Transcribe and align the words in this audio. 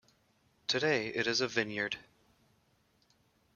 Today 0.67 1.09
it 1.09 1.27
is 1.27 1.41
a 1.41 1.47
vineyard. 1.47 1.97